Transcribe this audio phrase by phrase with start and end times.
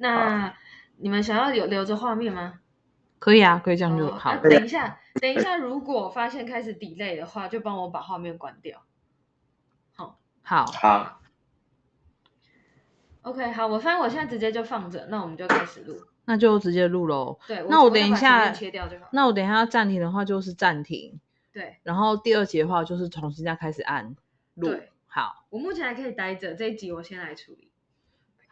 [0.00, 0.54] 那
[0.96, 2.60] 你们想要有留着画面吗？
[3.18, 4.30] 可以啊，可以这样就好。
[4.30, 8.82] 哦啊、等一下，等一下，如果发现开始 delay 的话，就帮我把画面关掉。
[9.92, 11.20] 好，好，好。
[13.22, 16.00] OK，好，我发现我现在直接就放着，那我们就开始录。
[16.24, 17.38] 那就直接录喽。
[17.46, 19.08] 对，那我等一下切掉就好。
[19.12, 21.20] 那我等一下要暂停的话就是暂停。
[21.52, 21.76] 对。
[21.82, 24.16] 然后第二集的话就是重新再开始按
[24.54, 24.68] 录。
[24.68, 25.44] 对，好。
[25.50, 27.69] 我目前还可以待着，这一集我先来处理。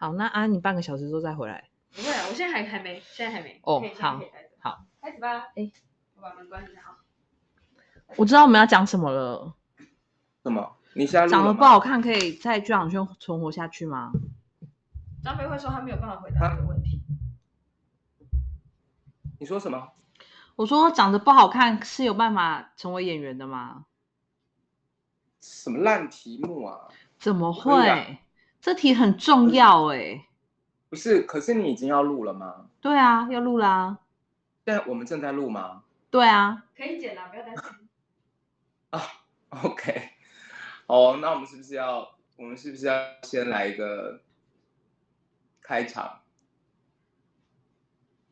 [0.01, 1.69] 好，那按你半个小时之后再回来。
[1.93, 3.61] 不会啊，我现在还还没，现在还没。
[3.65, 4.21] 哦，好。
[4.61, 5.49] 好，开始吧。
[5.57, 5.73] 哎，
[6.15, 6.81] 我把门关一下。
[6.83, 6.99] 好。
[8.17, 9.55] 我知道我们要讲什么了。
[10.45, 10.77] 什么？
[10.95, 14.13] 你现在长得不好看，可以在剧场圈存活下去吗？
[15.25, 17.03] 张飞会说他没有办法回答这个问题。
[19.41, 19.95] 你说什么？
[20.55, 23.87] 我说长得不好看是有办法成为演员的吗？
[25.41, 26.89] 什么烂题目啊？
[27.19, 28.19] 怎么会？
[28.59, 30.25] 啊、这题很重要哎、欸。
[30.91, 32.67] 不是，可是你已经要录了吗？
[32.81, 33.99] 对啊，要录啦。
[34.65, 35.85] 现在我们正在录吗？
[36.11, 36.65] 对啊。
[36.77, 37.65] 可以剪了，不要担心。
[38.91, 39.03] 啊
[39.63, 40.11] ，OK。
[40.87, 44.23] 哦，那我们是不是要，我们是不是要先来一个
[45.61, 46.21] 开场？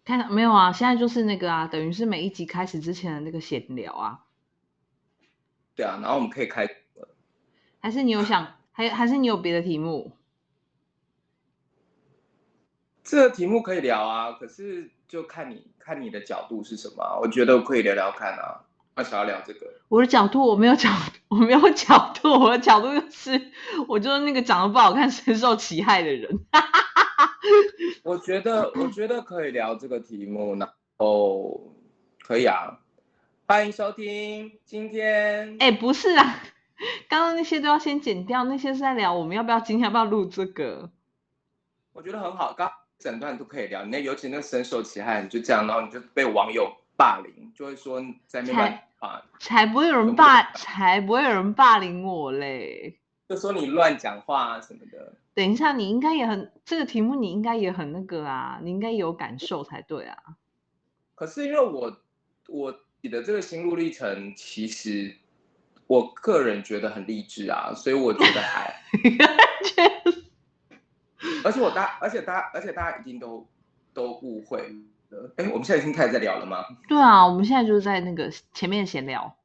[0.05, 4.25] 开场没有啊，现在就是那个啊，等于是每一集开始之前的那个闲聊啊。
[5.75, 6.67] 对啊，然后我们可以开。
[7.81, 10.16] 还是你有想，还还是你有别的题目？
[13.07, 17.21] 这个题目可以聊啊，可是就看你看你的角度是什么。
[17.23, 18.63] 我觉得可以聊聊看啊。
[18.97, 19.75] 我想要聊这个。
[19.89, 20.91] 我的角度我没有角，
[21.29, 23.53] 我没有角度，我的角度就是，
[23.87, 26.41] 我就是那个长得不好看、深受其害的人。
[28.03, 30.69] 我觉得，我觉得可以聊这个题目呢。
[30.97, 31.61] 哦，
[32.27, 32.81] 可以啊。
[33.47, 35.57] 欢迎收听今天。
[35.61, 36.43] 哎，不是啊。
[37.09, 40.91] 刚刚那些都要先剪掉，那些是在聊我们要不要今天要不要录这个？
[41.93, 43.85] 我觉得很好，刚整段都可以聊。
[43.85, 52.99] 那尤其那个深受其害，你就这样，然后你就被网友霸凌，就会说在那边啊，才不会有人霸，才不会有人霸凌我嘞。
[53.29, 55.15] 就说你乱讲话啊什么的。
[55.35, 60.17] 等一下，你应该也很这个题目，你应该也很那个啊，你应该有感受才对啊。
[61.15, 62.01] 可是因为我
[62.49, 65.17] 我你的这个心路历程，其实。
[65.89, 68.75] 我个人觉得很励志啊，所以我觉得还，
[71.45, 73.47] 而且我大，而且大家，而且大家一定都
[73.95, 74.59] 都误会
[75.11, 75.33] 了。
[75.37, 76.65] 哎，我们现在已经开始在聊了吗？
[76.89, 79.37] 对啊，我们现在就是在那个前面闲聊。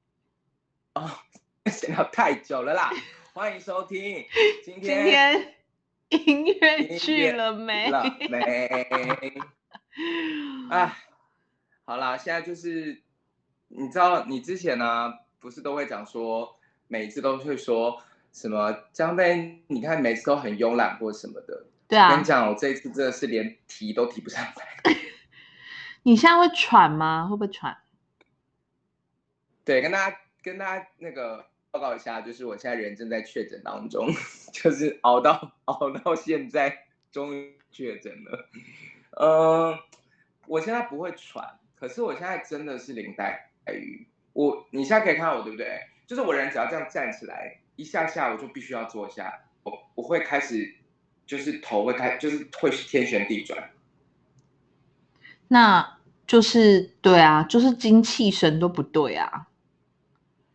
[0.96, 1.10] 哦，
[1.72, 2.92] 闲聊太久了啦！
[3.34, 4.26] 欢迎收听
[4.66, 5.54] 今天，
[6.10, 7.90] 今天音乐去了没？
[7.90, 8.88] 了没？
[10.70, 10.94] 哎，
[11.86, 13.02] 好啦，现在就是
[13.70, 15.14] 你知道，你之前呢、啊？
[15.40, 21.66] 不是都会讲说，每次都会说什么张飞，你看每次都很慵懒或什么的。
[21.88, 22.10] 对啊。
[22.12, 24.96] 跟你讲，我这一次真的是连提都提不上来。
[26.04, 27.28] 你现在会喘吗？
[27.30, 27.78] 会不会喘？
[29.64, 34.08] 对，跟大家跟大家那个报告一下，就是我现在人正在确诊当中，
[34.52, 38.50] 就是熬到熬到现在，终于确诊了。
[39.12, 39.80] 嗯、呃，
[40.48, 44.08] 我现在不会喘，可是我现在真的是林黛玉。
[44.34, 45.82] 我你现在可以看到我对不对？
[46.08, 49.32] 就是我人只要这样站起来一下下，我就必须要坐下。
[49.64, 50.76] 我我会开始，
[51.26, 53.72] 就是头会开，就是会天旋地转。
[55.48, 59.48] 那就是对啊，就是精气神都不对啊，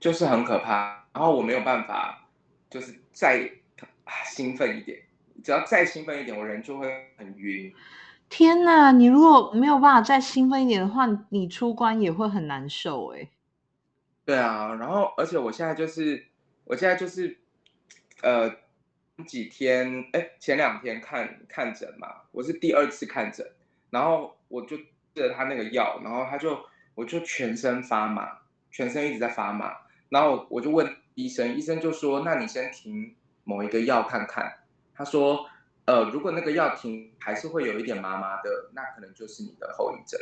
[0.01, 1.07] 就是很可怕。
[1.13, 2.29] 然后我没有办法，
[2.69, 3.51] 就是再
[4.27, 4.99] 兴奋一点，
[5.43, 7.73] 只要再兴奋一点，我人就会很晕。
[8.29, 13.29] 天哪，你如果没有办法再兴奋一点的话，你出关也会很难受哎。
[14.25, 16.27] 对啊，然后而且我现在就是，
[16.67, 17.39] 我现在就是，
[18.23, 18.53] 呃，
[19.25, 23.49] 几天哎，前两天看看诊嘛，我是第二次看诊，
[23.91, 26.59] 然后我就吃了他那个药，然后他就
[26.97, 28.39] 我就全身发麻，
[28.73, 29.77] 全身一直在发麻，
[30.09, 34.53] 然后我就问医生，医生就说，那你先停某一个药看看，
[34.93, 35.49] 他说，
[35.85, 40.21] 呃，如果那个药停还是会有一点麻麻的，那可能就是你的后遗症。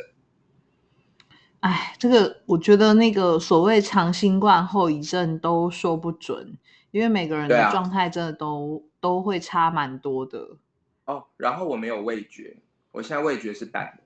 [1.65, 6.55] 哎，这个我觉得那个所谓长新冠后遗症都说不准，
[6.91, 10.57] 因为每个人的状态真的都、啊、都会差蛮多的。
[11.05, 12.57] 哦，然后我没有味觉，
[12.91, 14.03] 我现在味觉是淡的。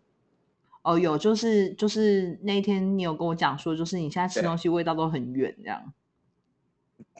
[0.83, 5.94] 哦，有，就是就是那天你有跟我讲说，就是你现在吃东西味道都很远，这样。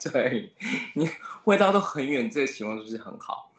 [0.10, 0.54] 对，
[0.94, 1.06] 你
[1.44, 3.52] 味道都很远，这个情况是不是很好？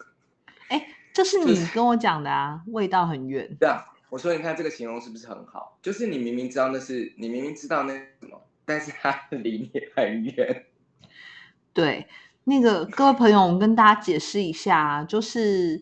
[0.70, 3.56] 哎，这是你跟我讲的啊，就是、味道很远。
[3.60, 3.86] 对啊。
[4.12, 5.80] 我说，你看这个形容是不是很好？
[5.82, 10.66] 就是你明明知道那是你明明知道那什么，但是它离你很远。
[11.72, 12.06] 对，
[12.44, 15.82] 那个各位朋友，我们跟大家解释一下，就是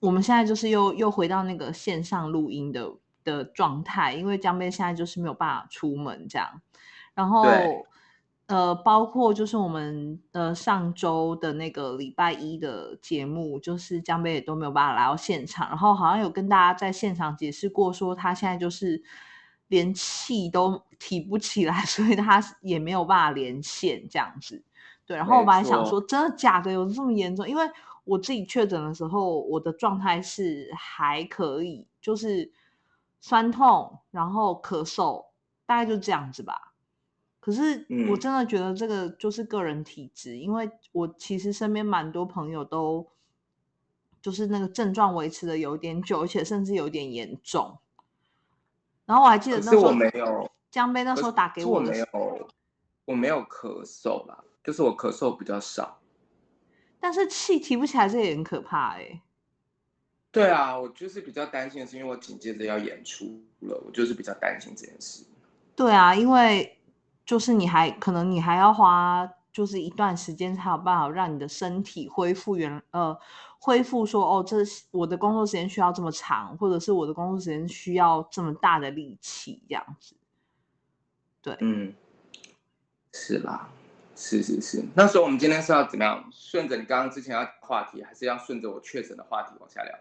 [0.00, 2.90] 我们现在就是又又回到那个线上录音的
[3.22, 6.62] 的状态，因为江边现在就是没有办法出门这样，
[7.14, 7.44] 然后
[8.46, 19.02] 呃，包括就是我们呃上周的那个礼拜一的节目，就是江北也都没有办法来到现场，然后好像有跟大家在现场解释过，说他现在就是
[19.68, 24.62] 连气都提不起来， 所以他也没有办法连线这样子。
[25.06, 27.48] 对，然后我本来想说，真的假的有这么严重？
[27.48, 27.64] 因为
[28.04, 32.52] 我自己确诊的时候，我的状态是还可以，就是
[33.22, 35.24] 酸痛，然后咳嗽，
[35.64, 36.73] 大概就这样子吧。
[37.44, 43.06] 可是我真的觉得这个就是个人体质，嗯、因为我其实身边蛮多朋友都
[44.22, 47.76] 就是那个症状维持的有点久，而且甚至有点严重。
[49.04, 52.48] 然后我还记得那时候我没有江杯那时候打给我的时候，我没有，
[53.04, 54.42] 我没有咳嗽啦。
[54.64, 56.00] 就是我咳嗽比较少，
[56.98, 59.22] 但是气提不起来，这也很可怕哎、欸。
[60.32, 65.26] 对啊，我就是比较担心的是，因为我紧接着要演出了，我就是比较担心这件事。
[65.76, 66.78] 对啊，因为
[67.24, 73.18] 就是你还可能你还要花就是一段时间才有办法让你的身体恢复原呃
[73.58, 74.56] 恢复说哦，这
[74.90, 80.14] 我的工作时间需要这么长，或者是我的工作时间需要这么大的力气这样子。
[81.40, 81.94] 对，嗯，
[83.12, 83.68] 是啦。
[84.16, 86.24] 是是是，那时候我们今天是要怎么样？
[86.30, 89.92] 顺着你刚刚之前要话题，还是要顺着我确诊的话题往下聊？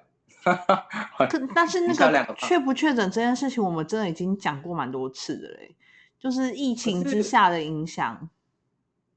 [1.28, 5.76] 可但是那个确不确诊这件事情，我们真的已经讲过蛮多次的嘞，
[6.24, 8.30] 就是疫情之下的影响。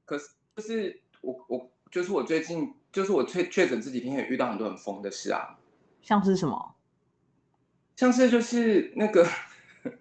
[0.03, 0.27] 可是，
[0.57, 5.57] 就是我我就是我最近就是我确确诊这几天也遇到很多很疯的事啊，
[6.01, 6.75] 像是什么？
[7.95, 9.25] 像是就是那个，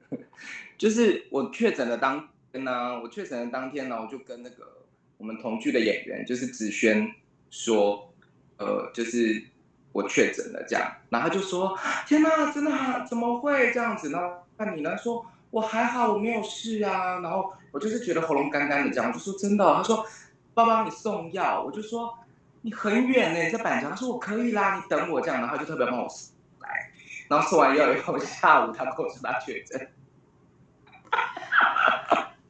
[0.77, 4.73] 就是我确诊的当天呢、啊，我确诊的当天呢、啊，我就跟那个。
[5.19, 7.11] 我们同剧的演员就是子轩
[7.49, 8.13] 说，
[8.59, 9.47] 呃，就是
[9.93, 14.19] 我确诊了这样，然后他就说，天哪，真的怎么会这样子呢？
[14.59, 14.99] 那你呢？
[14.99, 17.21] 说我还好，我没有事啊。
[17.21, 19.65] 然后我就是觉得喉咙干干的这样，我就说真的。
[19.77, 20.07] 他说，
[20.55, 22.19] 爸爸你送药，我就说
[22.63, 23.91] 你很远呢，你在板桥。
[23.91, 26.91] 他说我可以啦，你等我这样，然后就特别帮我送来，
[27.29, 29.89] 然后送完药以后，下午他跟我说 他确诊。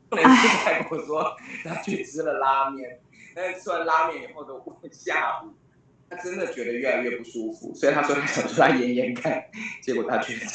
[0.08, 3.00] 每次还跟我说他去吃了拉面，
[3.34, 4.54] 但是吃完拉面以后的
[4.90, 5.52] 下午，
[6.08, 9.44] 他真的觉得越来越不舒服，所以他说他想出来演演看，
[9.82, 10.48] 结果他确诊。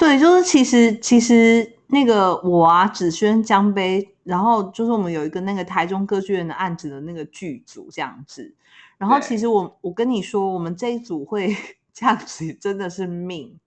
[0.00, 8.54] 对，就是其实其实那个我啊，子轩、江杯，然后就是我们有一个那个台中歌剧院的案子的那个剧组这样子，
[8.96, 11.54] 然后其实我我跟你说，我们这一组会
[11.92, 13.60] 这样子真的是命，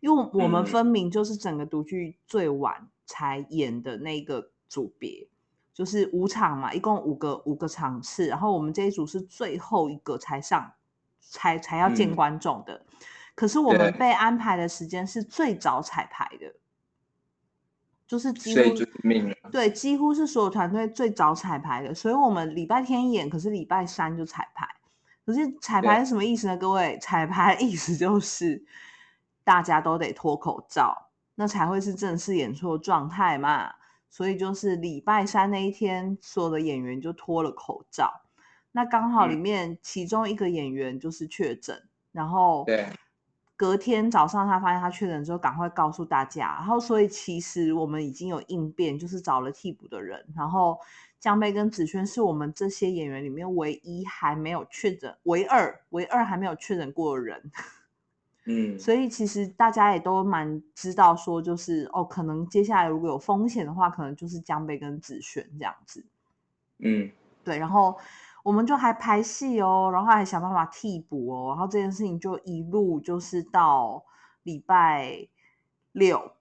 [0.00, 2.74] 因为我们分明就是整个独剧最晚。
[2.80, 5.26] 嗯才演的那个组别
[5.74, 10.74] 就是五场嘛，一共五个五个场次，然后我们这一组是最后一个才上，
[11.20, 12.74] 才才要见观众的。
[12.74, 13.06] 嗯、
[13.40, 16.54] 可是我们被安排的时间是最早彩排的，
[18.06, 18.60] 就是几乎
[19.50, 24.68] 对，几乎是所有团队最早彩排的，所以我们礼拜天演，可是礼拜三就彩排。
[25.24, 26.56] 可是彩排是什么意思呢？
[26.58, 28.62] 各位，彩排的意思就是
[29.42, 31.08] 大家都得脱口罩。
[31.36, 33.72] 那才会是正式演出的状态嘛，
[34.10, 38.20] 所以就是礼拜三那一天，所有的演员就脱了口罩。
[38.72, 42.66] 那刚好里面其中一个演员就是确诊，嗯、然后
[43.60, 46.46] 隔天早上他发现他确诊之后，赶快告诉大家。
[46.56, 50.24] 然后所以其实我们已经有应变，就是找了替补的人。
[50.34, 50.80] 然后
[51.18, 57.52] 江贝跟子萱是我们这些演员里面唯一还没有确诊，唯二唯二还没有确诊过的人。
[58.46, 66.02] 嗯，所以其实大家也都蛮知道，说就是哦，可能接下来如果有风险的话，可能就是江贝跟子萱这样子。
[66.78, 67.10] 嗯，
[67.44, 67.94] 对，然后
[68.42, 74.04] 我们就还排戏哦，然后还想办法替补哦，然后这件事情就一路就是到
[74.42, 75.28] 礼拜
[75.92, 76.32] 六。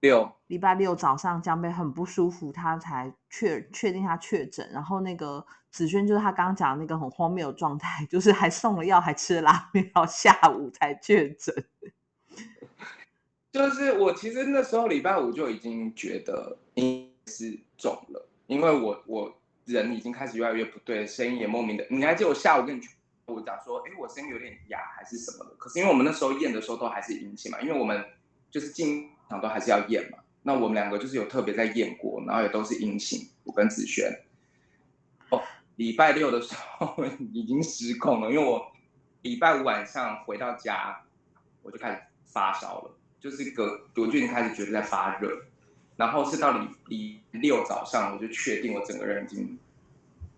[0.00, 4.68] 六礼拜六早上，江贝很不舒服，他才确确定他确诊。
[4.72, 11.54] 然后那个子萱就是他刚刚讲的那个很荒谬的状态， 就是还送了药，还吃了拉面，到下午才确诊。
[13.52, 19.32] 就是我其实那时候礼拜五就已经觉得应该是中了，因为我我
[19.66, 21.86] 人已经开始越来越不对，声音也莫名的。
[21.90, 22.82] 你还记得我下午跟你
[23.26, 25.54] 我讲说，哎，我声音有点哑还是什么的？
[25.58, 28.04] 可是因为我们那时候验的时候都还是阴性嘛，因为我们
[28.50, 29.10] 就是进。
[29.40, 33.26] 都还是要验嘛，那我们两个就是有特别在验过，然后也都是阴性。
[33.44, 34.12] 我跟子轩，
[35.30, 35.40] 哦，
[35.76, 37.02] 礼拜六的时候
[37.32, 38.70] 已经失控了，因为我
[39.22, 41.02] 礼拜五晚上回到家，
[41.62, 45.46] 我就开始发烧了，就是个我就已经开始觉得在发热，
[46.02, 49.56] 然后是到礼礼六早上，我就确定我整个人已经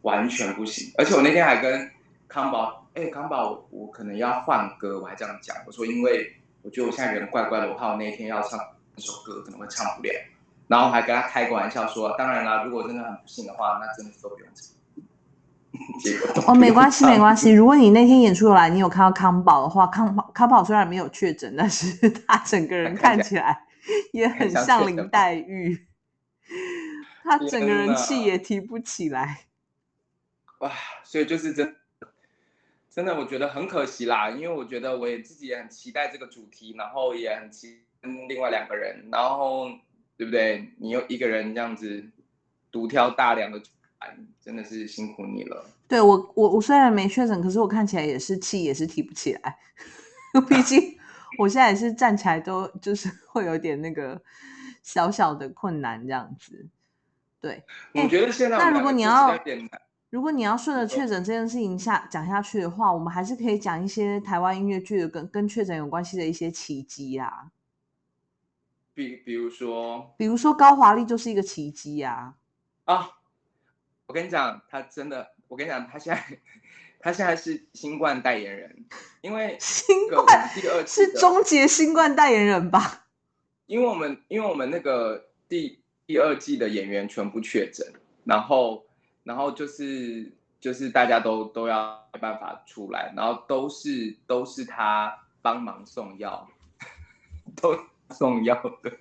[0.03, 1.91] 完全不行，而且我那天还跟
[2.29, 8.61] 康宝哎，康宝，我可能要换歌，我还这样讲，我说因为我觉得我现在人怪怪的，我怕我那天要唱
[8.97, 10.13] 一首歌可能会唱不了，
[10.69, 16.45] 然后还跟他开个玩笑说，当然啦，如果真的很不幸的话，那真的是都不用唱。
[16.47, 17.51] 哦，没关系，没关系。
[17.51, 23.65] 如果你那天演出来，你有看到康宝的话，康宝康宝虽然没有确诊，但是他整个人看起来
[24.13, 25.87] 也很像林黛玉，
[27.23, 29.47] 她整个人气也提不起来。
[30.59, 30.73] 哇，
[31.03, 31.77] 所以就是真
[32.91, 39.69] 真的，我觉得很可惜啦，因为我觉得我也自己也很期待这个主题，然后也很期待另外两个人，然后
[40.17, 40.73] 对不对？
[40.79, 42.05] 你又一个人这样子
[42.71, 43.61] 独挑大梁的。
[44.39, 45.65] 真的是辛苦你了。
[45.89, 49.59] 对我，我我虽然没确诊，可是我看起来也是气，也是提不起来。
[50.47, 50.99] 毕竟
[51.39, 54.21] 我现在也是站起来都就是 会有点那个
[54.83, 56.67] 小小的困难这样子。
[57.41, 57.63] 对，
[57.93, 59.39] 我觉得现在那如果你要
[60.11, 67.51] 如果你要顺着确诊这件事情下讲下去的话，我们还是可以讲一些台湾音乐剧的跟跟确诊有关系的一些奇迹啊。
[68.95, 72.35] 比比如说，比如说高华丽就是一个奇迹呀。
[72.85, 73.11] 啊。
[74.07, 76.39] 我跟你讲，他真的，我跟你讲，他现在，
[77.01, 78.85] 他现在是新冠代言人，
[79.25, 83.07] 因为新冠第二是终结新冠代言人吧？
[83.65, 87.91] 因为我们，因为我们那个第第二季的演员全部确诊，
[88.25, 88.85] 然后，
[89.23, 96.47] 然后就是就是大家都都要没办法出来，然后都是都是他帮忙送药，
[97.57, 97.75] 都
[98.11, 98.93] 送药的。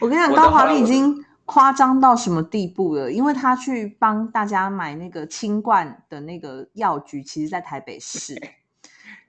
[0.00, 1.24] 我跟你讲，高华丽已经。
[1.46, 3.10] 夸张到什么地步了？
[3.10, 8.40] 因为他去帮大家买那个清冠的那个药局，其实在台北市。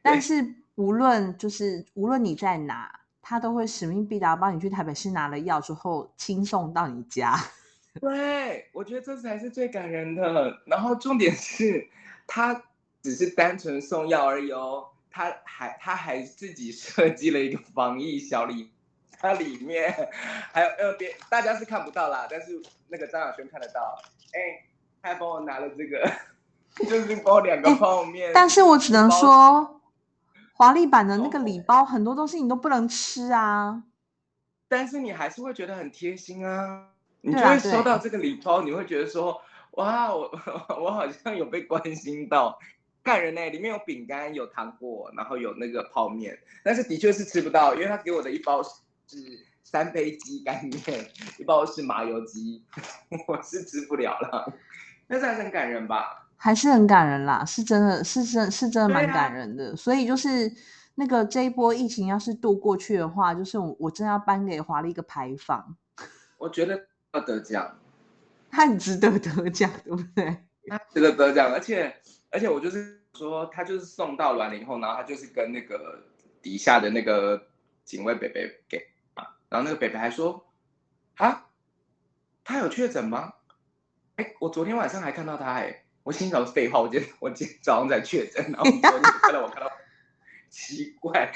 [0.02, 7.38] 但是无论就是无论你在哪，他都会使命必达，帮你去台北市拿了药之后，亲送到你家。
[8.00, 10.62] 对，我觉得这才是最感人的。
[10.66, 11.88] 然后重点是，
[12.26, 12.64] 他
[13.02, 18.72] 只是单纯送药而已哦，他还他还自己设计了一个防疫小礼。
[19.24, 19.94] 它里面
[20.52, 23.96] 还有呃别，大家是看不到啦，但是那个张亚轩看得到。
[24.34, 24.66] 哎、欸，
[25.00, 26.12] 他还帮我拿了这个，
[26.90, 28.34] 就是包两个泡面、欸。
[28.34, 29.81] 但是我只能说，
[30.62, 33.82] 华丽版的那个礼包很多东西你都不能吃啊。
[34.68, 36.90] 但是你还是会觉得很贴心啊，
[37.22, 39.42] 你就会收到这个礼包，你会觉得说，
[39.72, 40.30] 哇，我
[40.80, 42.60] 我好像有被关心到，
[43.02, 43.50] 感人呢。
[43.50, 48.62] 里面有饼干，有糖果，然后有那个泡面，但是的确是吃不到，因为他给我的一包。
[48.64, 52.64] 是三杯鸡干面，一包是麻油鸡，
[53.28, 54.54] 我是吃不了了。
[55.08, 56.30] 但是还是很感人吧？
[56.44, 59.72] 还是很感人啦，是真的是真是真的蛮感人的。
[59.72, 60.52] 啊、所以就是
[60.96, 65.78] 那个这一波疫情要是度过去的话，就是我我真要颁给华丽一个牌坊。
[66.40, 67.78] 我觉得要得奖，
[68.50, 70.36] 他很值得得奖，对不对？
[70.68, 71.96] 他值得得奖，而且
[72.32, 76.04] 而且我就是说，他就是送到完了以后，然后他就是跟那个
[76.42, 77.40] 底下的那个
[77.86, 78.84] 警卫北北给。
[79.48, 80.44] 然后那个北北还说
[81.18, 81.46] ：“啊，
[82.44, 83.34] 他有确诊吗？
[84.16, 89.72] 哎，我昨天晚上还看到他哎，我心想废话，我今天我今天早上在确诊，然后昨天看到我看到，
[90.50, 91.32] 奇怪。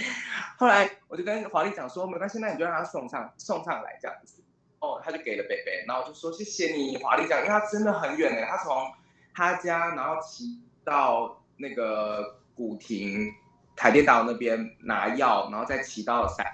[0.58, 4.42] 后来我就跟华丽讲说，没关系，那你就让他送上送上来这样子。
[4.80, 8.92] 哦，他就给了北北，然后我就说谢谢你，华丽讲，因为他真的很远哎，他从
[9.34, 13.32] 他家然后骑到那个古亭
[13.76, 16.46] 台电大楼那边拿药，然后再骑到山。”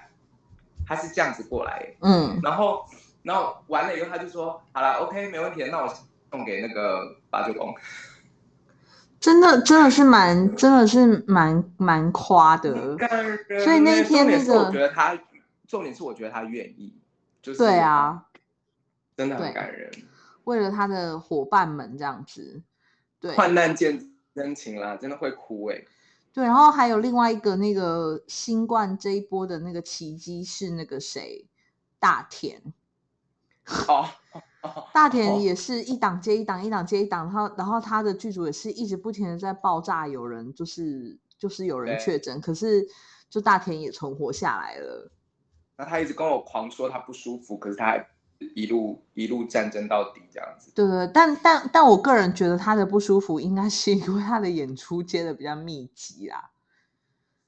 [0.84, 2.84] 他是这样子过来，嗯，然后，
[3.22, 5.88] 然后完了以后，他就说：“好了，OK，没问题，那我
[6.28, 7.74] 送给那个八九公。”
[9.18, 12.74] 真的，真的是蛮，真的是蛮蛮夸的。
[13.64, 15.16] 所以那一天那个，我觉得他
[15.68, 17.00] 重点是，我觉得他愿意，
[17.40, 18.26] 就是对啊，
[19.16, 19.90] 真的很感人。
[20.42, 22.62] 为了他的伙伴们这样子，
[23.20, 25.86] 对，患难见真情啦，真的会哭哎、欸。
[26.32, 31.46] 对，然后还有另外一个那个新冠这一波的那个奇迹是那个谁，
[32.00, 32.60] 大田。
[33.86, 34.08] 哦，
[34.94, 42.86] 大田也是一档接一档，一档接一档，然后然后他的剧组也是一直不停的在爆炸，有人就是就是有人确诊，可是
[43.28, 45.10] 就大田也存活下来了。
[45.76, 48.06] 那他一直跟我狂说他不舒服，可是他还。
[48.56, 56.50] 一路一路战争到底这样子，对对，但但但我个人觉得他的不舒服，应该是因为他的演出接的比较密集啦，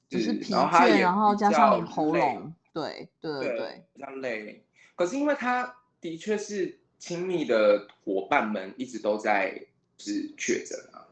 [0.07, 4.65] 就是疲倦，然后，然后加上你喉咙，对对对对，比较累。
[4.95, 9.61] 可是因为他的确是亲密的伙伴们一直都在
[9.99, 11.05] 是确诊啊，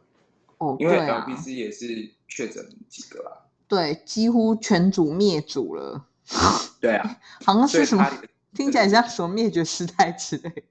[0.58, 6.04] 哦，因为 LPC 也是确诊几个啊，对，几乎全组灭组了，
[6.82, 8.12] 对啊， 好像是什么。
[8.56, 10.64] 听起来像什么灭绝师太之类，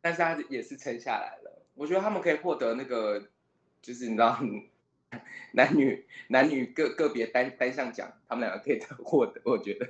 [0.00, 1.62] 但是他也是撑下来了。
[1.74, 3.22] 我觉得他们可以获得那个，
[3.80, 4.40] 就是你知道，
[5.52, 9.88] 男女男女个个别单单项奖，他们两个可以获得，我觉得。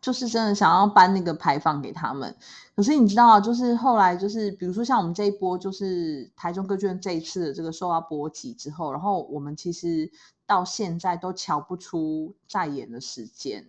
[0.00, 2.36] 就是真的想要颁那个牌坊给他们，
[2.76, 10.10] 可是你知道啊，就是后来就是比如说像我们这一波，就是台中歌剧院这一次的这个受到波及之后，然后我们其实
[10.46, 13.66] 到现在都瞧不出再演的时间，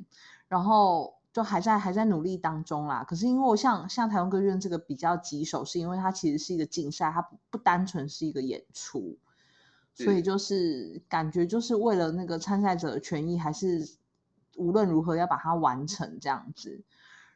[0.48, 3.04] 然后就还在还在努力当中啦。
[3.04, 9.18] 可是因为我像像台中歌剧院这个比较棘手，是因为它其实是一个竞赛，它不不单纯是一个演出，
[9.96, 13.98] 所以就是感觉就是为了那个参赛者的权益还是。
[14.58, 16.82] 无论如何要把它完成这样子，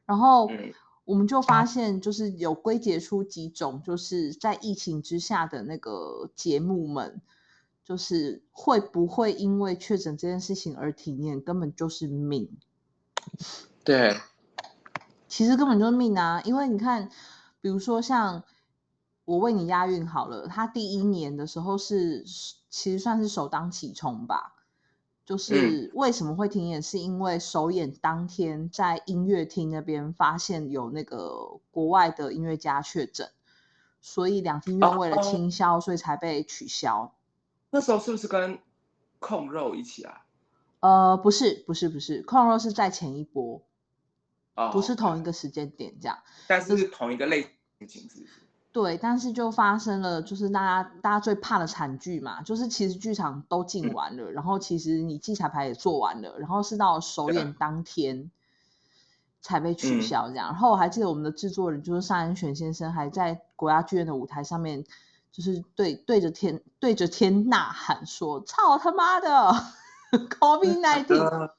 [0.06, 0.50] 然后
[1.06, 7.22] 我们就发现，就是有归结出几种，就是在疫情之下的那个节目们，
[7.84, 12.50] 就是会不会因为确诊这件事情而停演，根本就是命。
[13.84, 14.20] 对，
[15.28, 16.42] 其实根本就是命啊！
[16.44, 17.10] 因为你看，
[17.62, 18.44] 比如说像
[19.26, 22.24] 我为你押韵好了，他第一年的时候是
[22.70, 24.56] 其实算是首当其冲吧。
[25.26, 33.30] 就是为什么会停演，是因为首演当天在音乐厅那边发现有那个国外的音乐家确诊，
[34.02, 37.14] 所以两厅院为了清消，所以才被取消。
[37.70, 38.60] 那时候是不是跟
[39.20, 40.26] 控肉一起啊？
[40.82, 43.62] 呃，不是，不是，不是，控肉是在前一波，
[44.74, 47.44] 不是同一个时间点这样，但是是同一个类
[47.88, 48.41] 型，是不是？
[48.74, 58.32] 对，但是就发生了，就是大家大家最怕的惨剧嘛，就是其实剧场都进完了，嗯、然后其实你记彩排也做完了，然后是到首演当天
[59.42, 60.48] 才被取消这样。
[60.48, 64.86] 嗯、然后我还记得我们的制作人就是尚恩选先生，还在国家剧院的舞台上面，
[65.34, 69.54] 就是对对着天对着天呐喊说：“操他妈的，
[70.40, 71.52] COVID-19！”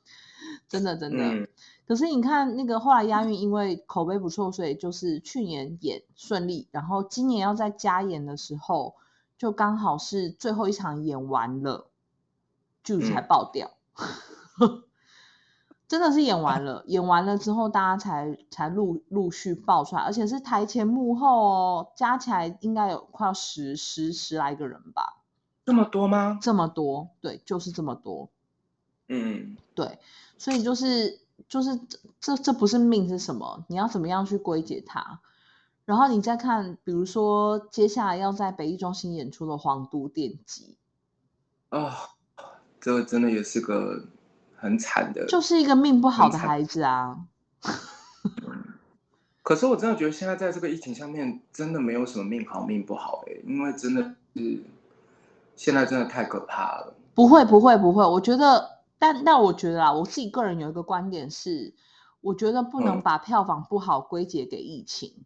[0.67, 1.49] 真的真的。
[1.85, 8.95] 嗯可是你看，那个后来押韵因为口碑不错，所以就是去年演顺利，然后今年要在加演的时候，
[9.37, 11.89] 就刚好是最后一场演完了，
[12.83, 13.73] 剧组才爆掉，
[14.61, 14.85] 嗯、
[15.87, 25.19] 真的是演完了，演完了之后大家才才陆陆续爆出来，而且是台前幕后哦，加起来应该有快要十十十来个人吧？
[25.67, 26.39] 这么多吗？
[26.41, 28.31] 这么多，对，就是这么多，
[29.09, 29.99] 嗯，对，
[30.39, 31.21] 所以就是。
[31.53, 33.63] 就是这这这不是命是什么？
[33.69, 35.21] 你要怎么样去归结它？
[35.85, 40.79] 然后你再看，比如说接下来要在北艺中心演出的《皇都电击》
[41.79, 41.93] 哦，
[42.81, 44.07] 这个真的也是个
[44.57, 47.27] 很惨的，就是一个命不好的孩子啊。
[49.43, 54.63] 可是我真的觉得现在在这个疫情下面，真的没有什么命好命不好哎，因为真的是
[55.55, 56.95] 现在真的太可怕了。
[57.15, 58.81] 不会不会不会，我觉得。
[59.03, 61.75] 但但我觉得啊，我自己个人有一个观点是，
[62.21, 65.25] 我觉得不能把票房不好归结给疫情。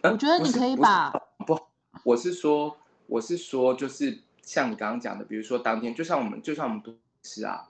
[0.00, 1.10] 嗯、我觉得你可以把
[1.46, 1.60] 不，
[2.02, 7.68] 我是说，我是说，就是像你刚刚讲的，比如说当天，就像我们，就像我们都是啊，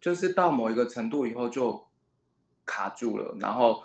[0.00, 1.84] 就是到某一个程度以后就
[2.64, 3.82] 卡住了，然后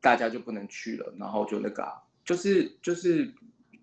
[0.00, 3.34] 大家就不能去了，然后就那个、啊，就是就是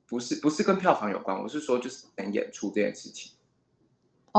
[0.07, 3.33] 不是不是跟票房有关，我是说就是能演出这件事情。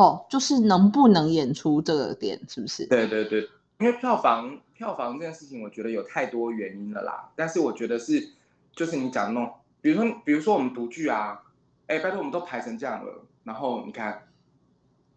[0.01, 2.87] 哦，就是能不能演出这个点，是不是？
[2.87, 3.47] 对对对，
[3.79, 7.29] 因为票房票房这件事情，我觉得有太多原因了啦。
[7.37, 8.31] 但是我觉得是，
[8.73, 11.43] 就是你讲的那种，比如说比如说我们独剧啊，
[11.87, 13.13] 哎，拜托我们都排成这样了，
[13.45, 14.23] 然后你看，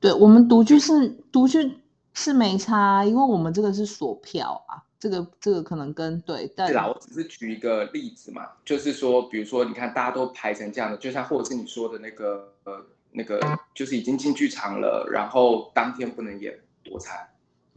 [0.01, 1.77] 对我们独剧是独剧
[2.13, 12.85] 是没差，因为我们这个是锁票啊，这个这个可能跟对，但是啦，我只是举一个例子嘛，就是说，比如说你看大家都排成这样的，就像或者是你说的那个呃。
[13.13, 13.39] 那个
[13.73, 17.29] 就是已经进剧场了，然后当天不能演，多惨！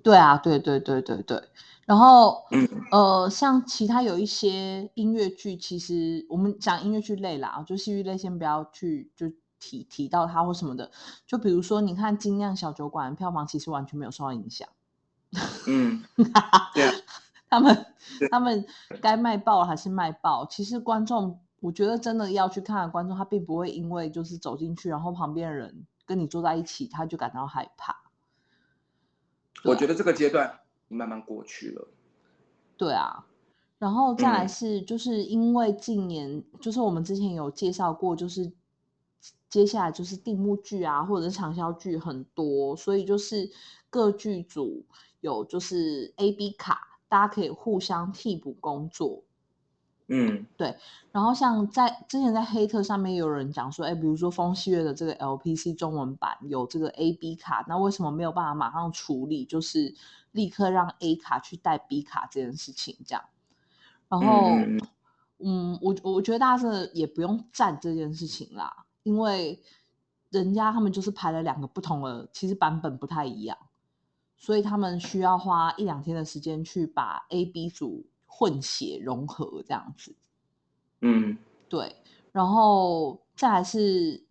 [0.03, 1.43] 对啊，对对对对对。
[1.85, 10.91] 然后，嗯呃，像其他有一些音乐剧，其实我们讲音乐剧类啦，就戏剧类先不要去就提提到它或什么的。
[11.27, 14.69] 就比如说，你看精酿小酒馆票房其实完全没有受到影响。
[15.67, 16.03] 嗯，
[16.75, 16.93] 对啊，
[17.49, 17.87] 他们
[18.31, 18.67] 他们
[19.01, 21.41] 该卖爆还是卖爆，其实观众。
[21.61, 27.97] 我觉得真的要去看的观众，他并不会因为就是走进去，然后旁边的人跟你坐在一起，他就感到害怕。
[29.65, 31.89] 我觉得这个阶段慢慢过去了。
[32.77, 33.27] 对啊，
[33.79, 38.53] 然后再来是，就是因为近年，嗯、就是我们之前有介绍过，就是
[39.49, 43.51] 接下来就是定目剧啊，或者是长销剧很多，所以就是
[43.89, 44.85] 各剧组
[45.21, 49.25] 有就是 A、B 卡，大家可以互相替补工作。
[50.09, 50.77] 嗯，对。
[51.11, 59.95] 然后像在之前在黑特上面有人讲说，哎，比如说风细月的这个 LPC 中文版有这个 A B 卡，那为什么没有办法马上处理，就是
[60.31, 62.97] 立刻让 A 卡去带 B 卡这件事情？
[63.05, 63.25] 这样。
[64.09, 64.81] 然后，嗯，
[65.39, 69.61] 嗯，我我觉得大家真的也不用赞这件事情啦，因为
[70.31, 73.59] 人家他们就是排了两个不同的，其实版本不太一样，
[74.37, 80.15] 所以他们需要花一两天的时间去把 A、B 组混血融合这样子。
[81.01, 81.39] 嗯，
[81.71, 81.97] 对，
[82.33, 84.23] 然后再来是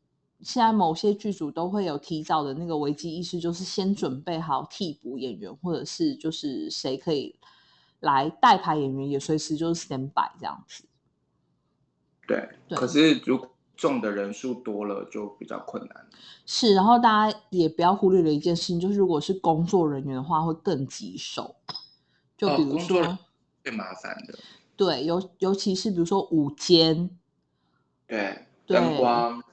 [0.41, 7.39] 现在某些剧组都会有提早的那个危机意识，就是先准备好替补演员，或者是就是谁可以
[7.99, 10.85] 来代排演员，也随时就是 stand by 这样子。
[12.27, 16.07] 对，对可是如果中的人数多了，就比较困难。
[16.45, 21.55] 是，然后大家也不要忽略了一件事情，就是如果是工作人员的话，会更棘手。
[22.37, 23.17] 就比如说，哦、
[23.65, 24.37] 最麻烦的。
[24.75, 27.09] 对，尤尤其是比如说午间，
[28.05, 29.43] 对，对灯光，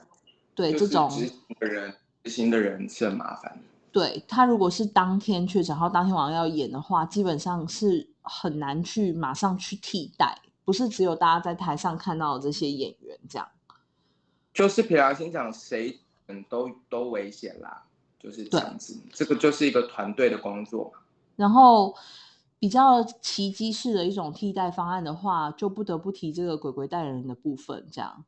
[0.53, 3.61] 对这种执行的人，执行的人是很麻烦的。
[3.91, 10.37] 对，他如果是当天确诊，然后当天晚上要演的话，基本上是很难去马上去替代。
[10.63, 13.49] 不是只有大家在台上看到的这些演员这样，
[14.53, 17.83] 就是平常心讲，谁嗯都都危险啦，
[18.19, 18.97] 就是这样子。
[19.11, 20.93] 这个就是一个团队的工作。
[21.35, 21.93] 然后
[22.63, 27.85] 比较奇迹式的一种替代方案的话，就不得不提这个鬼鬼代言人的部分。
[27.91, 28.23] 这样，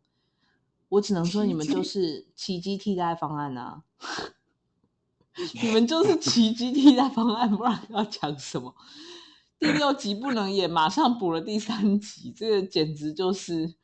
[0.89, 3.84] 我只能说你们就是奇迹替代方案啊！
[5.63, 8.76] 你们就是奇迹替代方案，不然要讲什么？
[9.58, 13.76] 第六集不能演，马上补了第三集，这个简直就是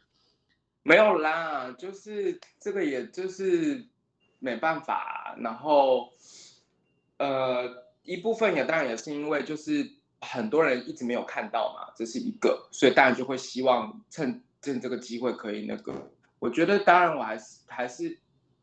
[0.83, 3.87] 没有啦，就是这个，也就是
[4.39, 5.33] 没办法。
[5.39, 6.09] 然后，
[7.19, 16.11] 呃，一部分也当然也是因为就是很多人一直没有看到嘛，这是一个，所以当然就会希望趁趁这个机会可以那个。
[16.39, 18.17] 我觉得当然我还是还是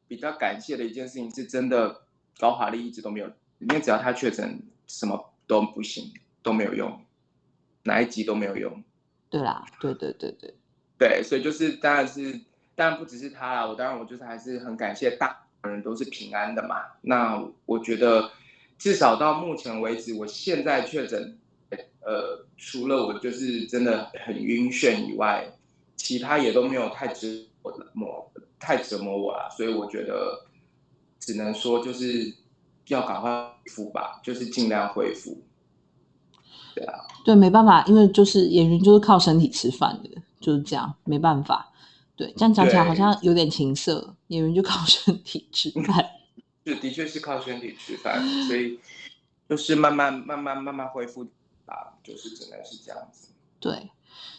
[0.06, 2.02] 比较感谢的一件事情，是真的
[2.38, 3.26] 高华丽一直都没有，
[3.58, 6.12] 因为只要他确诊，什么都不行。
[6.40, 7.04] 都没有用，
[7.82, 8.82] 哪一集都没有用。
[9.28, 10.54] 对啦，对对对对
[10.96, 12.40] 对，所以就是当然是，
[12.74, 16.76] 当然不只是他啦，我当然我就是还是很感谢大部分人都是平安的嘛。
[17.02, 18.30] 那我觉得
[18.78, 21.36] 至少到目前为止，我现在确诊，
[22.08, 25.46] 呃，除了我就是真的很晕眩以外，
[25.94, 27.28] 其他也都没有太折
[27.92, 29.46] 磨，太折磨我了。
[29.54, 30.46] 所以我觉得
[31.20, 32.34] 只能说就是
[32.86, 35.42] 要赶快恢复吧，就是尽量恢复。
[36.74, 36.94] 对啊，
[37.26, 40.08] 对，没办法，因为就是演员就是靠身体吃饭的，
[40.40, 41.70] 就是这样，没办法。
[42.16, 46.06] 对，这样讲起来好像有点情色，演员就靠身体吃 饭。
[46.64, 48.80] 是，的确是靠身体吃饭，所以
[49.46, 51.26] 就是慢慢、慢慢、慢慢恢复
[51.68, 53.28] 啊，就是只能是这样子。
[53.60, 53.90] 对，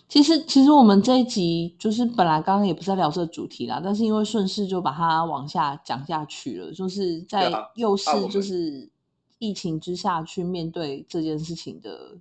[0.07, 8.89] 其实其实我们这一集就是本来刚刚也不是在聊这个主题啦，但是因为顺势就把它往下讲下去了，就是在又是就是
[9.37, 12.17] 疫情之下去面对这件事情的。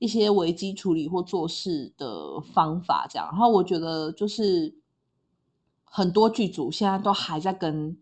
[0.00, 3.26] 一些危机处理或做事的方法，这样。
[3.28, 4.76] 然后我觉得就是
[5.84, 7.96] 很多剧组现在都还在跟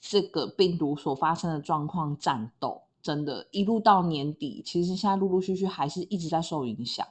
[0.00, 7.06] 这个病毒所发生的状况战斗，真的，一路到年底，其实现在陆陆续续还是一直在受影响。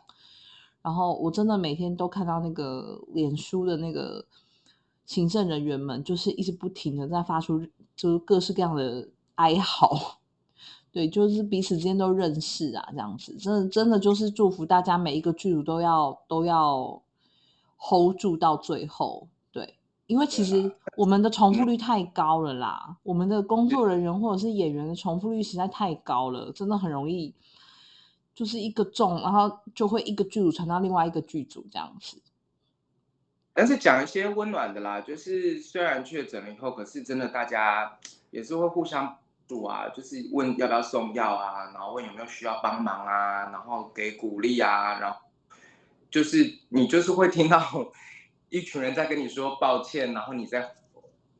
[0.82, 4.25] 然后我真的每天都看到那个脸书的那个
[5.06, 10.19] 行政人员们，就是一直不停的在发出就是各式各样的哀嚎。
[10.91, 17.02] 对，就是彼此之间都认识啊，这样子，真的真的就是祝福大家每一个剧组都要都要
[17.78, 19.28] hold 住到最后。
[20.10, 27.34] 对，因为其实我们的重复率太高了啦，我们的工作人员或者是演员的重复率实在太高了，真的很容易
[28.34, 32.22] 就是一个中，然后就会一个剧组传到另外一个剧组这样子。
[33.54, 38.00] 但是讲一些温暖的啦，就是虽然确诊了以后，可是真的大家
[38.32, 39.15] 也是会互相。
[39.67, 45.17] 啊，就是问要不要送药啊，然后问有没有需要帮忙啊，然后给鼓励啊，然后
[46.12, 47.60] 就是你就是会听到
[48.49, 50.71] 一群人在跟你说抱歉，然后你在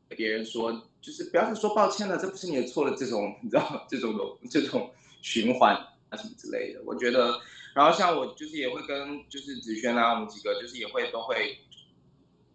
[0.08, 4.14] 别人说，就是不要再说抱歉了，这不是你的错了，这种你知道这种
[4.50, 4.90] 这种
[5.22, 5.74] 循环
[6.08, 7.40] 啊什么之类的，我觉得，
[7.74, 11.58] 然后像我就是也会跟就是子轩啊，我们几个就是也会都会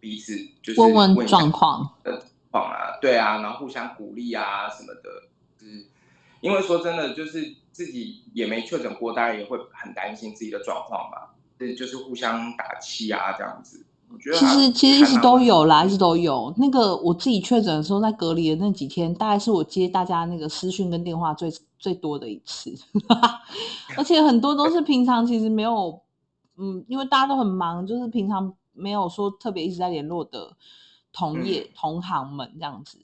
[0.00, 5.28] 彼此就是问问状况的况啊，对啊，然后互相鼓励啊什么的。
[5.58, 5.86] 是，
[6.40, 11.34] 因为说真的，就是自己也没确诊过，当然也会很担心自己的状况嘛。
[11.58, 13.84] 对，就是互相打气啊，这样子。
[14.10, 16.52] 我觉得其实其实一直都有啦，一直都有。
[16.56, 22.74] 那个我自己确诊的时候，在隔离的那几天，大概是我接大家那个私讯跟电话最最多的一次，
[23.96, 26.00] 而且很多都是平常其实没有，
[26.56, 30.56] 嗯，因为大家都很忙，就是平常没有说特别一直在联络的
[31.12, 32.98] 同业、嗯、同行们这样子。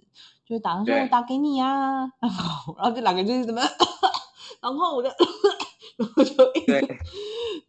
[0.44, 3.62] 就打算说我打给你呀、 啊，然后然后这两个就是怎么，
[4.60, 5.08] 然后我就
[5.96, 6.34] 然后就
[6.66, 6.98] 对，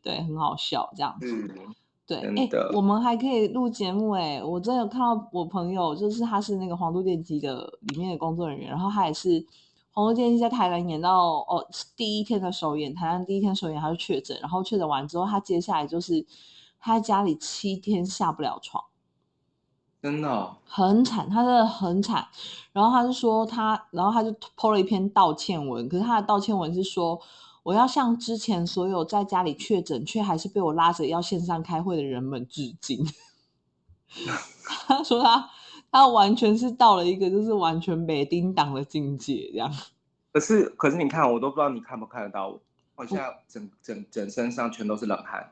[0.01, 1.73] 对，很好笑这样子，嗯，
[2.21, 4.43] 对，哎、欸，我们还可以录节目哎、欸！
[4.43, 9.45] 我真的有看到我朋友，就是他是那个黄都电机的里面的工作人员，然后他也是
[9.91, 16.25] 黄都电机在台南演到哦第一天的首演，台南第一天首演他就确诊，然后确诊完之后，他接下来就是
[16.79, 18.83] 他在家里七天下不了床，
[20.01, 22.27] 真的、哦、很惨，他真的很惨。
[22.71, 27.19] 然后他就说他，然后他就 po 了一篇道歉文，可是他的道歉文是说。
[27.63, 33.05] 我要向之前所有在家里确诊却还是被我拉着要线上开会的人们致敬。
[34.87, 35.49] 他说他
[35.91, 39.73] 他完全是到了一个就是完全没叮当的境界这样。
[40.31, 42.61] 可是可是你看我都不知道你看不看得到我，
[42.95, 45.51] 我现在整整整身上全都是冷汗。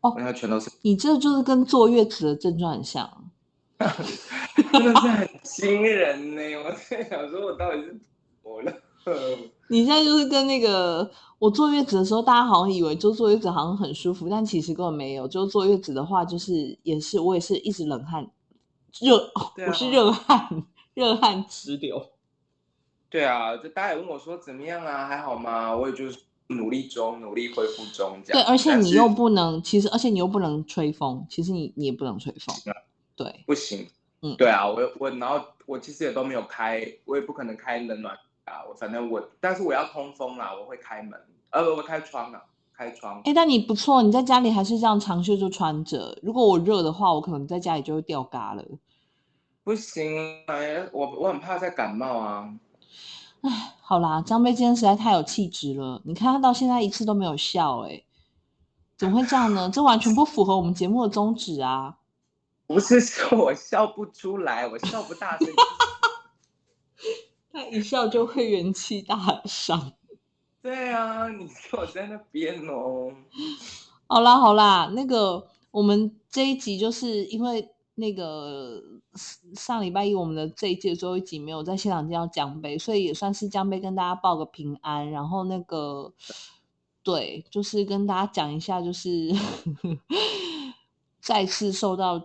[0.00, 0.70] 哦，现在全都是。
[0.82, 3.30] 你这就是跟坐月子的症状很像。
[3.78, 6.42] 真的是很惊人呢！
[6.64, 8.00] 我在想说，我到底是怎
[8.42, 8.72] 么了。
[9.70, 15.28] 你现在就是跟那个我坐月子的时候，大家好像以为就坐月子好像很舒服，但其实根本没有。
[15.28, 18.30] 就坐月子的话，就是也是我也是一直冷汗，
[19.00, 22.10] 热、啊、我是热汗， 热汗直流。
[23.10, 25.74] 对啊，就大家也问我说怎么样啊，还好吗？
[25.76, 28.42] 我也就是努力中，努力恢复中这样。
[28.42, 32.54] 对，而且你又不能，其实而且你又不能吹风，其实你你也不能吹风。
[33.16, 33.86] 对，不行。
[34.20, 38.18] 嗯，对啊，我我然后我其实也都没有开，我也不可能开冷暖。
[38.48, 42.42] 啊，我反正我，但是我要通风啦，我会开门，呃，我开窗啊，
[42.76, 43.20] 开窗。
[43.24, 46.18] 哎，但你不错，你在家里还是这样长袖就穿着。
[46.22, 48.64] 如果我热的话，我可能在家里就会掉嘎了。
[49.62, 52.54] 不行，哎，我我很怕再感冒啊。
[53.42, 58.02] 哎，好啦，张飞今天实在太有气质了，你看他到现在一次都没有笑，哎，
[58.96, 59.70] 怎么会这样呢？
[59.70, 61.98] 这完全不符合我们节目的宗旨啊。
[62.66, 65.48] 不是说我笑不出来，我笑不大声。
[67.58, 69.92] 他一笑就会元气大伤。
[70.62, 73.12] 对啊，你坐在那边哦。
[74.06, 78.80] 好啦好啦，那个我们这一集就是因为那个
[79.56, 85.10] 上礼拜一我们的这一届最后一集没有在现场见到江杯，所以也算是江杯跟大家报个平安。
[85.10, 86.12] 然后那个
[87.02, 89.34] 对，就是跟大家讲一下，就是
[91.20, 92.24] 再次受到。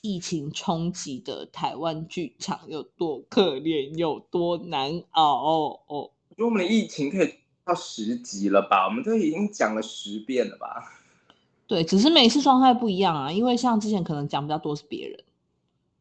[0.00, 6.10] 疫情冲击的台湾剧场有多可怜，有多难熬哦！
[6.28, 8.86] 我觉得我们的疫情可以到十集了吧？
[8.86, 10.98] 我们都已经讲了十遍了吧？
[11.68, 13.30] 对，只是每次状态不一样啊。
[13.30, 15.24] 因为像之前可能讲比较多是别人。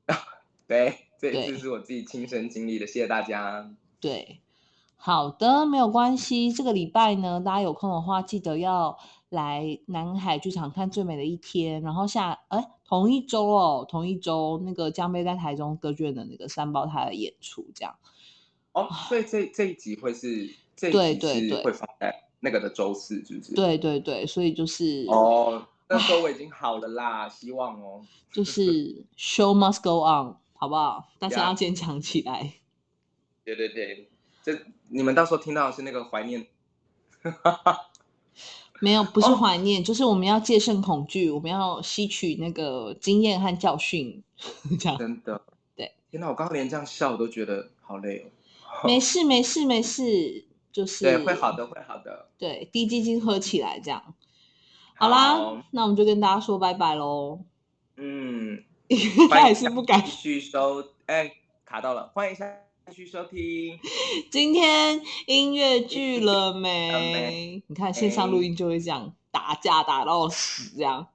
[0.67, 3.71] 对，这一次是我自己亲身经历的，谢谢大家。
[3.99, 4.39] 对，
[4.95, 6.51] 好的，没有关系。
[6.51, 8.97] 这个礼拜呢，大家有空的话，记得要
[9.31, 12.71] 来南海剧场看《最美的一天》，然后下哎。
[12.91, 17.95] 同一周哦，同一周那个江杯在台中歌剧院的那个三胞胎的演出，这样。
[18.73, 23.53] 哦，所以这这一集会是这一集是会放在那个的周四，是不是？
[23.55, 28.05] 对对对，所以就是哦，那时候我已经好了啦，希望哦。
[28.29, 31.07] 就是 show must go on，好不好？
[31.17, 32.55] 大家要坚强起来。
[33.45, 34.09] 对对对，
[34.43, 36.45] 这你们到时候听到的是那个怀念。
[38.81, 44.23] 没有，不是怀念，哦，就是我们要戒慎恐惧，我们要吸取那个经验和教训，
[44.79, 44.97] 这样。
[44.97, 45.41] 真的，
[45.75, 45.93] 对。
[46.09, 48.25] 天哪，我刚刚连这样笑我都觉得好累哦。
[48.83, 51.05] 没 事，没事，没事，就是。
[51.05, 52.27] 对，会好的，会好的。
[52.37, 54.15] 对，滴鸡精喝起来，这样。
[54.95, 57.39] 好啦好，那我们就跟大家说拜拜喽。
[57.97, 58.63] 嗯。
[59.29, 60.03] 他还是不敢。
[60.03, 61.31] 继续收，哎，
[61.63, 62.70] 卡到了，欢迎一下。
[62.87, 63.79] 继续收听，
[64.31, 67.61] 今天音乐剧了没？
[67.67, 71.07] 你看线上录音就会这样打架打到死这样。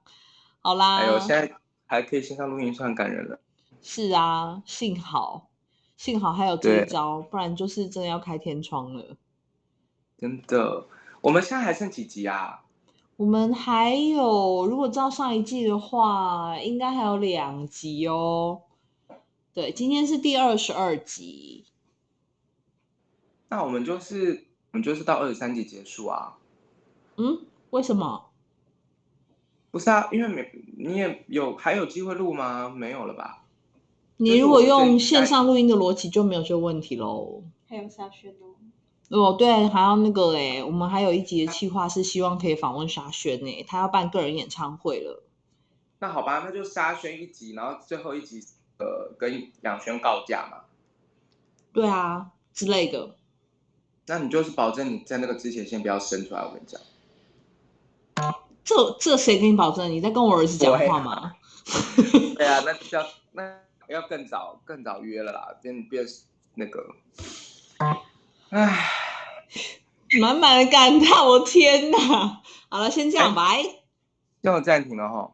[0.61, 1.53] 好啦，哎呦，现在
[1.85, 3.39] 还可以线上录音，算感人了。
[3.81, 5.49] 是啊，幸好
[5.97, 9.17] 幸好还有这一招，不然就是真的要开天窗了。
[10.17, 10.87] 真的，
[11.21, 12.63] 我们现在还剩几集啊？
[13.17, 18.61] 我们还有，如果照上一季的话，应该还有两集哦。
[19.57, 21.65] 对，今天是第二十二集，
[23.49, 26.37] 那我们就是我们就是到二十三集结束啊。
[27.15, 27.41] 嗯，
[27.71, 28.29] 为什么？
[29.71, 32.69] 不是啊，因为没你也有还有机会录吗？
[32.69, 33.45] 没有了吧？
[34.17, 37.41] 你如果用线上录音的逻辑就没有这个问题喽。
[37.67, 38.53] 还有沙宣哦。
[39.09, 45.23] 哦，对，还要那个哎，我们还有一集的计划是希望可以访问沙宣诶，他要办个人演唱会了。
[45.97, 48.43] 那好吧，那就沙宣一集，然后最后一集。
[48.79, 50.57] 呃，跟杨轩告假嘛？
[51.73, 53.15] 对啊，之类的。
[54.05, 56.79] 那你就是保证你在那个之前先不要生出来，我跟你讲。
[58.63, 59.89] 这这谁给你保证？
[59.91, 61.33] 你在跟我儿子讲话吗？
[62.37, 66.05] 对啊，那就要那要更早更早约了啦，变变
[66.55, 66.95] 那个。
[68.49, 68.89] 唉，
[70.19, 72.41] 满满的感叹，我天哪！
[72.69, 73.63] 好了，先这样，拜。
[74.41, 75.31] 要我暂停了哈。